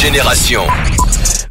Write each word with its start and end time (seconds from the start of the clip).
Génération. 0.00 0.66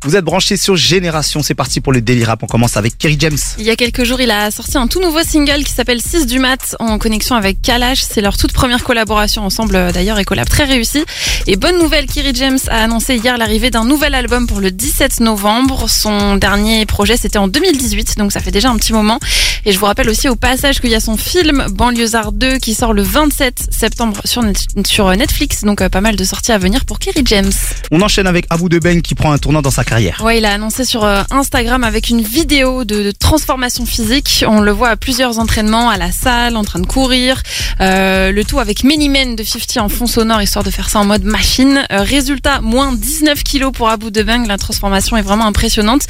Vous 0.06 0.16
êtes 0.16 0.24
branchés 0.24 0.56
sur 0.56 0.78
Génération, 0.78 1.44
c'est 1.44 1.56
parti 1.56 1.82
pour 1.82 1.92
le 1.92 2.00
Daily 2.00 2.24
Rap. 2.24 2.42
On 2.42 2.48
commence 2.48 2.78
avec 2.78 2.98
Kerry 2.98 3.18
James. 3.20 3.38
Il 3.58 3.66
y 3.66 3.70
a 3.70 3.76
quelques 3.76 4.06
jours, 4.06 4.22
il 4.22 4.32
a 4.32 4.50
sorti 4.50 4.78
un 4.78 4.88
tout 4.88 5.02
nouveau 5.02 5.22
single 5.24 5.64
qui 5.66 5.74
s'appelle 5.74 6.02
6 6.02 6.26
du 6.26 6.40
mat 6.40 6.78
en 6.80 6.98
connexion 6.98 7.36
avec 7.36 7.62
Kalash. 7.62 8.04
C'est 8.10 8.22
leur 8.22 8.38
toute 8.38 8.54
première 8.54 8.86
collaboration 8.86 9.44
ensemble 9.46 9.76
euh, 9.76 9.92
d'ailleurs 9.92 10.18
et 10.18 10.24
collab 10.24 10.48
très 10.48 10.64
réussi. 10.64 11.04
Et 11.48 11.58
bonne 11.58 11.78
nouvelle, 11.78 12.06
Kerry 12.06 12.32
James 12.34 12.60
a 12.70 12.84
annoncé 12.86 13.18
hier 13.18 13.38
l'arrivée 13.38 13.72
d'un 13.72 13.84
nouvel 13.84 14.16
album 14.16 14.48
pour 14.48 14.62
le 14.62 14.72
17 14.72 15.20
novembre. 15.20 15.90
Son 15.90 16.38
dernier 16.38 16.86
projet 16.86 17.18
c'était 17.18 17.38
en 17.38 17.50
2018, 17.50 18.18
donc 18.18 18.32
ça 18.32 18.40
fait 18.40 18.52
déjà 18.52 18.70
un 18.70 18.78
petit 18.78 18.94
moment. 18.94 19.20
Et 19.66 19.74
je 19.74 19.80
vous 19.80 19.86
rappelle 19.86 20.10
aussi 20.10 20.30
au 20.30 20.38
passage 20.38 20.80
qu'il 20.80 20.92
y 20.92 20.96
a 20.96 21.02
son 21.02 21.18
film 21.18 21.66
Banlieusard 21.72 22.32
2 22.32 22.58
qui 22.60 22.74
sort 22.74 22.94
le 22.94 23.04
27 23.04 23.68
septembre 23.70 24.22
sur, 24.24 24.44
Net- 24.44 24.66
sur 24.88 25.10
Netflix. 25.14 25.66
Donc 25.66 25.82
euh, 25.82 25.90
pas 25.90 26.00
mal 26.00 26.16
de 26.16 26.24
sorties 26.24 26.54
à 26.54 26.58
venir 26.58 26.86
pour 26.86 27.00
Kerry 27.00 27.24
James. 27.26 27.52
On 27.92 28.02
enchaîne 28.02 28.28
avec 28.28 28.46
Abou 28.50 28.70
Debeng 28.70 29.02
qui 29.02 29.14
prend 29.14 29.34
un 29.34 29.38
tournant 29.38 29.62
dans 29.62 29.72
sa 29.72 29.84
carrière. 29.90 30.22
Ouais, 30.24 30.38
il 30.38 30.46
a 30.46 30.54
annoncé 30.54 30.86
sur 30.86 31.04
euh, 31.04 31.24
Instagram 31.32 31.84
avec 31.84 32.10
une 32.10 32.22
vidéo 32.22 32.86
de, 32.86 33.02
de 33.02 33.12
transformation 33.12 33.86
physique. 33.86 34.46
On 34.48 34.62
le 34.62 34.72
voit 34.72 34.90
à 34.90 34.96
plusieurs 34.96 35.40
entraînements, 35.40 35.90
à 35.90 35.98
la 35.98 36.12
salle, 36.12 36.56
en 36.56 36.64
train 36.64 36.80
de 36.80 36.86
courir. 36.86 37.42
Euh, 37.82 38.32
le 38.32 38.44
tout 38.44 38.60
avec 38.60 38.84
Many 38.84 39.10
Men 39.10 39.36
de 39.36 39.44
50 39.44 39.78
en 39.78 39.90
fond 39.90 40.06
sonore, 40.06 40.42
histoire 40.42 40.64
de 40.64 40.70
faire 40.70 40.90
ça 40.90 41.00
en 41.00 41.06
mode 41.06 41.24
machine. 41.24 41.86
Euh, 41.92 42.04
résultat, 42.04 42.62
moins 42.62 42.94
19 42.94 43.44
kilos 43.44 43.72
pour 43.74 43.90
Abu 43.90 44.12
Debeng. 44.12 44.46
La 44.48 44.58
transformation 44.58 45.18
est 45.18 45.22
vraiment 45.24 45.48
impressionnante. 45.48 46.04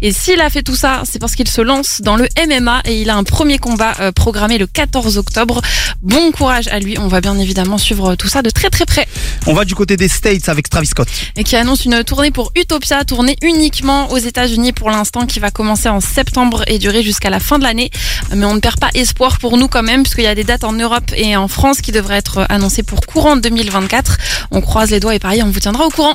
Et 0.00 0.12
s'il 0.12 0.40
a 0.40 0.48
fait 0.48 0.62
tout 0.62 0.76
ça, 0.76 1.02
c'est 1.04 1.18
parce 1.18 1.34
qu'il 1.34 1.48
se 1.48 1.60
lance 1.60 2.00
dans 2.02 2.16
le 2.16 2.28
MMA 2.46 2.82
et 2.86 3.02
il 3.02 3.10
a 3.10 3.16
un 3.16 3.24
premier 3.24 3.58
combat 3.58 3.94
euh, 4.00 4.12
programmé 4.12 4.56
le 4.56 4.66
14 4.66 5.18
octobre. 5.18 5.60
Bon 6.02 6.32
courage 6.32 6.68
à 6.68 6.78
lui. 6.78 6.98
On 6.98 7.08
va 7.08 7.20
bien 7.20 7.38
évidemment 7.38 7.76
suivre 7.76 8.14
tout 8.14 8.28
ça 8.28 8.40
de 8.40 8.50
très 8.50 8.70
très 8.70 8.86
près 8.86 9.06
On 9.46 9.52
va 9.52 9.64
du 9.64 9.74
côté 9.74 9.96
des 9.98 10.08
States 10.08 10.48
avec 10.48 10.70
Travis 10.70 10.86
Scott. 10.86 11.08
et 11.36 11.44
qui 11.44 11.56
annonce 11.56 11.84
une 11.84 12.02
tournée 12.02 12.30
pour 12.30 12.52
Utopia, 12.54 13.04
tournée 13.04 13.25
uniquement 13.42 14.10
aux 14.10 14.18
États-Unis 14.18 14.72
pour 14.72 14.90
l'instant, 14.90 15.26
qui 15.26 15.40
va 15.40 15.50
commencer 15.50 15.88
en 15.88 16.00
septembre 16.00 16.62
et 16.66 16.78
durer 16.78 17.02
jusqu'à 17.02 17.30
la 17.30 17.40
fin 17.40 17.58
de 17.58 17.64
l'année. 17.64 17.90
Mais 18.34 18.44
on 18.44 18.54
ne 18.54 18.60
perd 18.60 18.78
pas 18.78 18.90
espoir 18.94 19.38
pour 19.38 19.56
nous 19.56 19.68
quand 19.68 19.82
même, 19.82 20.02
puisqu'il 20.02 20.24
y 20.24 20.28
a 20.28 20.34
des 20.34 20.44
dates 20.44 20.64
en 20.64 20.72
Europe 20.72 21.12
et 21.16 21.36
en 21.36 21.48
France 21.48 21.80
qui 21.80 21.92
devraient 21.92 22.18
être 22.18 22.46
annoncées 22.48 22.82
pour 22.82 23.00
courant 23.00 23.36
2024. 23.36 24.18
On 24.50 24.60
croise 24.60 24.90
les 24.90 25.00
doigts 25.00 25.14
et 25.14 25.18
pareil, 25.18 25.42
on 25.42 25.50
vous 25.50 25.60
tiendra 25.60 25.86
au 25.86 25.90
courant. 25.90 26.14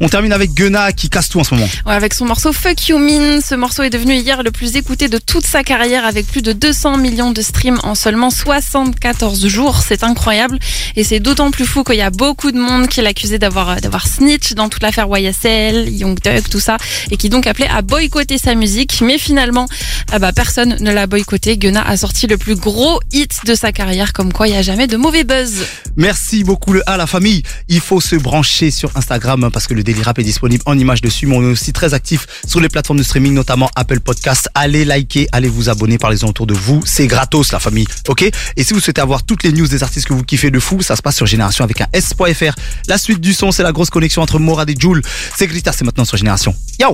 On 0.00 0.08
termine 0.08 0.32
avec 0.32 0.52
Gunna 0.54 0.92
qui 0.92 1.08
casse 1.08 1.28
tout 1.28 1.40
en 1.40 1.44
ce 1.44 1.54
moment. 1.54 1.68
Ouais, 1.86 1.94
avec 1.94 2.14
son 2.14 2.24
morceau 2.24 2.52
Fuck 2.52 2.88
You 2.88 2.98
Mean, 2.98 3.40
ce 3.40 3.54
morceau 3.54 3.82
est 3.82 3.90
devenu 3.90 4.14
hier 4.14 4.42
le 4.42 4.50
plus 4.50 4.76
écouté 4.76 5.08
de 5.08 5.18
toute 5.18 5.46
sa 5.46 5.62
carrière 5.62 6.04
avec 6.04 6.26
plus 6.26 6.42
de 6.42 6.52
200 6.52 6.96
millions 6.98 7.30
de 7.30 7.42
streams 7.42 7.78
en 7.82 7.94
seulement 7.94 8.30
74 8.30 9.46
jours. 9.46 9.80
C'est 9.86 10.04
incroyable 10.04 10.58
et 10.96 11.04
c'est 11.04 11.20
d'autant 11.20 11.50
plus 11.50 11.66
fou 11.66 11.84
qu'il 11.84 11.96
y 11.96 12.02
a 12.02 12.10
beaucoup 12.10 12.52
de 12.52 12.58
monde 12.58 12.88
qui 12.88 13.00
l'accusait 13.00 13.38
d'avoir 13.38 13.80
d'avoir 13.80 14.06
snitch 14.06 14.54
dans 14.54 14.68
toute 14.68 14.82
l'affaire 14.82 15.06
YSL, 15.10 15.88
Young 15.88 16.20
Thug, 16.20 16.48
tout 16.50 16.60
ça 16.60 16.76
et 17.10 17.16
qui 17.16 17.28
donc 17.28 17.46
appelait 17.46 17.68
à 17.68 17.82
boycotter 17.82 18.38
sa 18.38 18.54
musique. 18.54 19.00
Mais 19.02 19.18
finalement, 19.18 19.66
ah 20.10 20.18
bah, 20.18 20.32
personne 20.32 20.76
ne 20.80 20.92
l'a 20.92 21.06
boycotté. 21.06 21.56
Gunna 21.56 21.82
a 21.82 21.96
sorti 21.96 22.26
le 22.26 22.36
plus 22.36 22.56
gros 22.56 23.00
hit 23.12 23.40
de 23.46 23.54
sa 23.54 23.72
carrière, 23.72 24.12
comme 24.12 24.32
quoi 24.32 24.48
il 24.48 24.52
n'y 24.52 24.56
a 24.56 24.62
jamais 24.62 24.86
de 24.86 24.96
mauvais 24.96 25.24
buzz. 25.24 25.64
Merci 25.96 26.44
beaucoup 26.44 26.72
le 26.72 26.88
A 26.88 26.96
la 26.96 27.06
famille. 27.06 27.42
Il 27.68 27.80
faut 27.80 28.00
se 28.00 28.16
brancher 28.16 28.70
sur 28.70 28.90
Instagram 28.96 29.50
parce 29.52 29.66
que 29.66 29.74
le 29.74 29.81
Daily 29.82 30.02
Rap 30.02 30.18
est 30.18 30.24
disponible 30.24 30.62
en 30.66 30.78
images 30.78 31.00
dessus, 31.00 31.26
mais 31.26 31.36
on 31.36 31.42
est 31.42 31.52
aussi 31.52 31.72
très 31.72 31.94
actif 31.94 32.26
sur 32.46 32.60
les 32.60 32.68
plateformes 32.68 32.98
de 32.98 33.02
streaming, 33.02 33.34
notamment 33.34 33.70
Apple 33.76 34.00
Podcast. 34.00 34.48
Allez 34.54 34.84
liker, 34.84 35.28
allez 35.32 35.48
vous 35.48 35.68
abonner, 35.68 35.98
parlez-en 35.98 36.28
autour 36.28 36.46
de 36.46 36.54
vous. 36.54 36.82
C'est 36.84 37.06
gratos 37.06 37.52
la 37.52 37.60
famille, 37.60 37.86
ok? 38.08 38.30
Et 38.56 38.64
si 38.64 38.74
vous 38.74 38.80
souhaitez 38.80 39.00
avoir 39.00 39.22
toutes 39.22 39.42
les 39.42 39.52
news 39.52 39.66
des 39.66 39.82
artistes 39.82 40.06
que 40.06 40.12
vous 40.12 40.24
kiffez 40.24 40.50
de 40.50 40.60
fou, 40.60 40.82
ça 40.82 40.96
se 40.96 41.02
passe 41.02 41.16
sur 41.16 41.26
Génération 41.26 41.64
avec 41.64 41.80
un 41.80 41.86
S.fr. 41.92 42.54
La 42.88 42.98
suite 42.98 43.20
du 43.20 43.32
son, 43.32 43.52
c'est 43.52 43.62
la 43.62 43.72
grosse 43.72 43.90
connexion 43.90 44.22
entre 44.22 44.38
Morad 44.38 44.68
et 44.68 44.76
Joule. 44.78 45.02
C'est 45.36 45.46
Grita, 45.46 45.72
c'est 45.72 45.84
maintenant 45.84 46.04
sur 46.04 46.16
Génération. 46.16 46.54
Yo 46.80 46.88